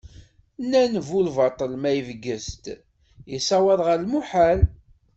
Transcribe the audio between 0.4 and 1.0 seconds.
Nnan